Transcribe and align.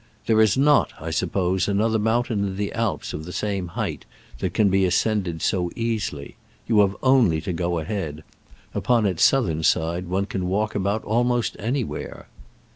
There 0.25 0.41
is 0.41 0.57
not, 0.57 0.93
I 0.99 1.11
suppose, 1.11 1.67
another 1.67 1.99
moun 1.99 2.23
tain 2.23 2.39
in 2.39 2.55
the 2.57 2.73
Alps 2.73 3.13
of 3.13 3.23
the 3.23 3.31
same 3.31 3.67
height 3.77 4.03
that 4.39 4.51
can 4.55 4.69
be 4.71 4.83
ascended 4.83 5.43
so 5.43 5.69
easily. 5.75 6.37
You 6.67 6.79
have 6.79 6.97
only 7.03 7.39
to 7.41 7.53
go 7.53 7.77
ahead: 7.77 8.23
upon 8.73 9.05
its 9.05 9.21
southern 9.21 9.61
side 9.61 10.07
one 10.07 10.25
can 10.25 10.47
walk 10.49 10.73
about 10.73 11.03
almost 11.03 11.55
anywhere. 11.59 12.25